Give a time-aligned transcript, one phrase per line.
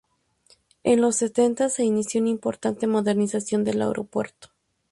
[0.83, 4.49] En los sesenta se inició una importante modernización del aeropuerto.